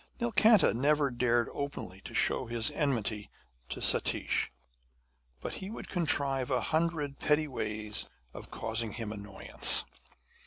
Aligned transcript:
Nilkanta 0.19 0.73
never 0.73 1.11
dared 1.11 1.47
openly 1.53 2.01
to 2.05 2.15
show 2.15 2.47
his 2.47 2.71
enmity 2.71 3.29
to 3.69 3.81
Satish. 3.83 4.49
But 5.39 5.53
he 5.61 5.69
would 5.69 5.89
contrive 5.89 6.49
a 6.49 6.59
hundred 6.59 7.19
petty 7.19 7.47
ways 7.47 8.07
of 8.33 8.49
causing 8.49 8.93
him 8.93 9.11
annoyance. 9.11 9.85